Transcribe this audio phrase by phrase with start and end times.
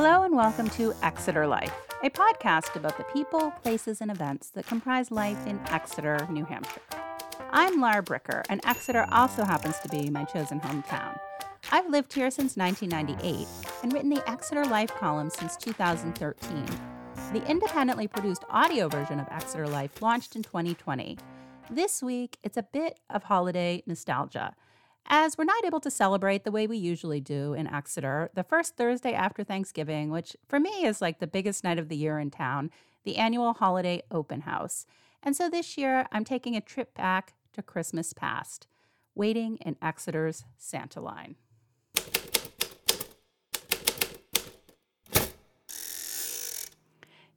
[0.00, 1.74] Hello and welcome to Exeter Life,
[2.04, 6.80] a podcast about the people, places, and events that comprise life in Exeter, New Hampshire.
[7.50, 11.18] I'm Lara Bricker, and Exeter also happens to be my chosen hometown.
[11.72, 13.48] I've lived here since 1998
[13.82, 16.64] and written the Exeter Life column since 2013.
[17.32, 21.18] The independently produced audio version of Exeter Life launched in 2020.
[21.72, 24.54] This week, it's a bit of holiday nostalgia
[25.08, 28.76] as we're not able to celebrate the way we usually do in Exeter the first
[28.76, 32.30] Thursday after Thanksgiving, which for me is like the biggest night of the year in
[32.30, 32.70] town,
[33.04, 34.86] the annual holiday open house.
[35.22, 38.66] And so this year, I'm taking a trip back to Christmas past,
[39.14, 41.36] waiting in Exeter's Santa line.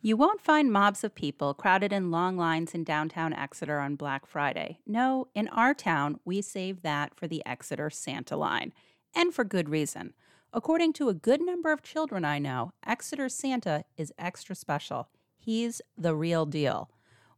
[0.00, 4.26] You won't find mobs of people crowded in long lines in downtown Exeter on Black
[4.26, 4.78] Friday.
[4.86, 8.72] No, in our town, we save that for the Exeter Santa line.
[9.12, 10.14] And for good reason.
[10.52, 15.08] According to a good number of children I know, Exeter Santa is extra special.
[15.36, 16.90] He's the real deal.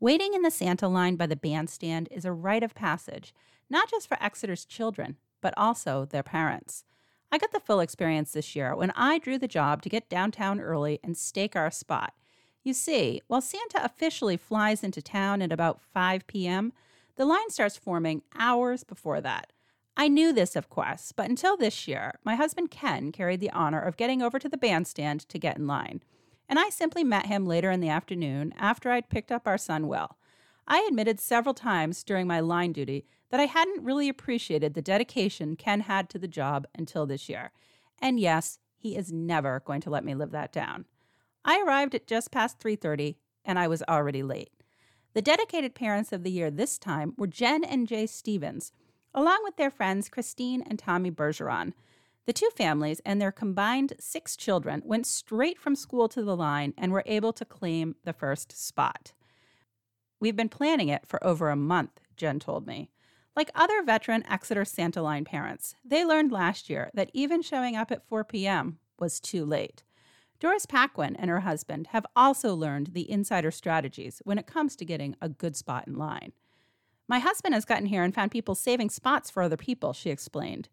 [0.00, 3.32] Waiting in the Santa line by the bandstand is a rite of passage,
[3.70, 6.84] not just for Exeter's children, but also their parents.
[7.30, 10.58] I got the full experience this year when I drew the job to get downtown
[10.58, 12.14] early and stake our spot.
[12.68, 16.74] You see, while Santa officially flies into town at about 5 p.m.,
[17.16, 19.54] the line starts forming hours before that.
[19.96, 23.80] I knew this, of course, but until this year, my husband Ken carried the honor
[23.80, 26.02] of getting over to the bandstand to get in line.
[26.46, 29.88] And I simply met him later in the afternoon after I'd picked up our son
[29.88, 30.18] Will.
[30.66, 35.56] I admitted several times during my line duty that I hadn't really appreciated the dedication
[35.56, 37.50] Ken had to the job until this year.
[37.98, 40.84] And yes, he is never going to let me live that down.
[41.48, 44.52] I arrived at just past 3:30 and I was already late.
[45.14, 48.70] The dedicated parents of the year this time were Jen and Jay Stevens,
[49.14, 51.72] along with their friends Christine and Tommy Bergeron.
[52.26, 56.74] The two families and their combined six children went straight from school to the line
[56.76, 59.14] and were able to claim the first spot.
[60.20, 62.90] We've been planning it for over a month, Jen told me.
[63.34, 67.90] Like other veteran Exeter Santa Line parents, they learned last year that even showing up
[67.90, 68.80] at 4 p.m.
[68.98, 69.82] was too late.
[70.40, 74.84] Doris Paquin and her husband have also learned the insider strategies when it comes to
[74.84, 76.32] getting a good spot in line.
[77.08, 80.68] My husband has gotten here and found people saving spots for other people, she explained.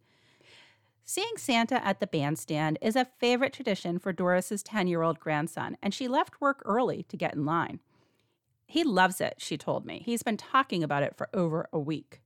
[1.04, 5.78] Seeing Santa at the bandstand is a favorite tradition for Doris's 10 year old grandson,
[5.82, 7.80] and she left work early to get in line.
[8.68, 10.02] He loves it, she told me.
[10.04, 12.22] He's been talking about it for over a week.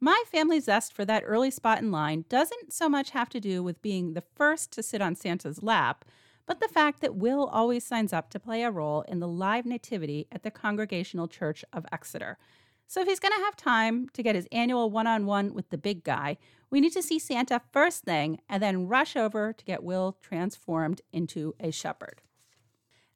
[0.00, 3.62] My family's zest for that early spot in line doesn't so much have to do
[3.62, 6.04] with being the first to sit on Santa's lap,
[6.48, 9.66] but the fact that Will always signs up to play a role in the live
[9.66, 12.38] nativity at the Congregational Church of Exeter.
[12.86, 15.68] So if he's going to have time to get his annual one on one with
[15.68, 16.38] the big guy,
[16.70, 21.02] we need to see Santa first thing and then rush over to get Will transformed
[21.12, 22.22] into a shepherd.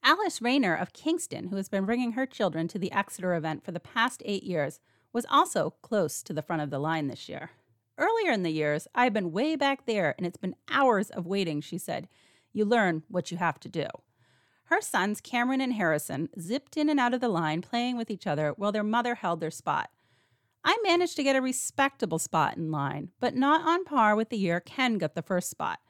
[0.04, 3.72] Alice Rayner of Kingston, who has been bringing her children to the Exeter event for
[3.72, 4.78] the past eight years,
[5.10, 7.53] was also close to the front of the line this year.
[7.97, 11.62] Earlier in the years, I've been way back there and it's been hours of waiting,
[11.62, 12.09] she said
[12.53, 13.87] you learn what you have to do.
[14.65, 18.27] Her sons, Cameron and Harrison, zipped in and out of the line playing with each
[18.27, 19.91] other while their mother held their spot.
[20.65, 24.39] I managed to get a respectable spot in line, but not on par with the
[24.39, 25.81] year Ken got the first spot.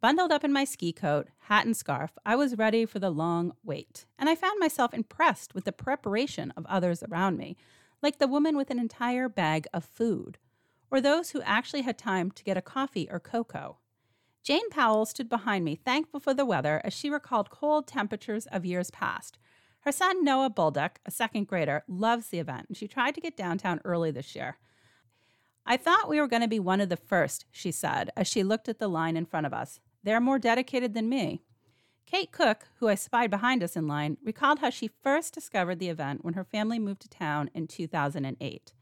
[0.00, 3.52] Bundled up in my ski coat, hat, and scarf, I was ready for the long
[3.62, 7.56] wait, and I found myself impressed with the preparation of others around me,
[8.02, 10.38] like the woman with an entire bag of food,
[10.90, 13.78] or those who actually had time to get a coffee or cocoa.
[14.46, 18.64] Jane Powell stood behind me, thankful for the weather, as she recalled cold temperatures of
[18.64, 19.38] years past.
[19.80, 23.36] Her son, Noah Bulduck, a second grader, loves the event, and she tried to get
[23.36, 24.58] downtown early this year.
[25.66, 28.44] I thought we were going to be one of the first, she said, as she
[28.44, 29.80] looked at the line in front of us.
[30.04, 31.42] They're more dedicated than me.
[32.06, 35.88] Kate Cook, who I spied behind us in line, recalled how she first discovered the
[35.88, 38.74] event when her family moved to town in 2008.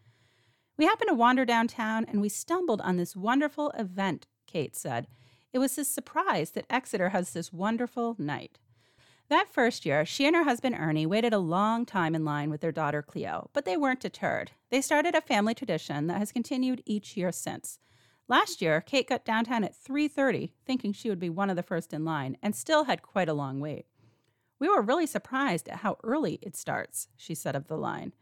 [0.77, 5.07] We happened to wander downtown and we stumbled on this wonderful event, Kate said.
[5.55, 8.59] It was a surprise that Exeter has this wonderful night.
[9.29, 12.61] That first year, she and her husband Ernie waited a long time in line with
[12.61, 14.51] their daughter Cleo, but they weren't deterred.
[14.71, 17.79] They started a family tradition that has continued each year since.
[18.27, 21.95] Last year, Kate got downtown at 3:30, thinking she would be one of the first
[21.95, 23.87] in line, and still had quite a long wait.
[24.59, 28.13] We were really surprised at how early it starts, she said of the line.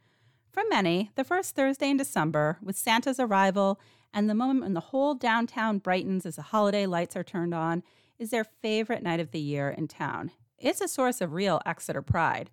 [0.52, 3.80] For many, the first Thursday in December, with Santa's arrival
[4.14, 7.82] and the moment when the whole downtown brightens as the holiday lights are turned on
[8.18, 10.30] is their favorite night of the year in town.
[10.58, 12.50] It's a source of real Exeter pride.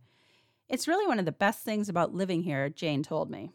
[0.68, 3.52] It's really one of the best things about living here, Jane told me.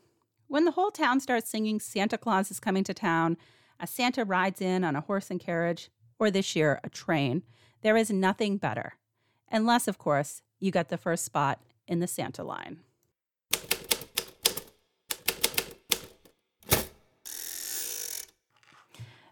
[0.47, 3.37] When the whole town starts singing Santa Claus is coming to town,
[3.81, 7.43] a Santa rides in on a horse and carriage, or this year, a train,
[7.83, 8.95] There is nothing better.
[9.51, 12.79] Unless, of course, you get the first spot in the Santa line.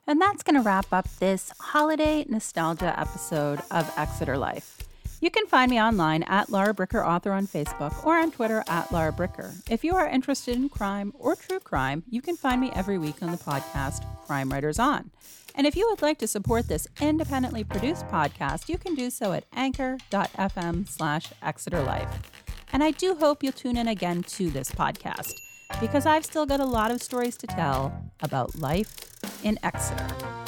[0.07, 4.79] And that's going to wrap up this holiday nostalgia episode of Exeter Life.
[5.21, 8.91] You can find me online at Lara Bricker Author on Facebook or on Twitter at
[8.91, 9.55] Lara Bricker.
[9.71, 13.23] If you are interested in crime or true crime, you can find me every week
[13.23, 15.13] on the podcast Crime Writers On.
[15.55, 19.33] And if you would like to support this independently produced podcast, you can do so
[19.33, 22.33] at anchor.fm slash Exeter Life.
[22.73, 25.35] And I do hope you'll tune in again to this podcast
[25.81, 29.12] because I've still got a lot of stories to tell about life
[29.43, 30.42] in Exeter.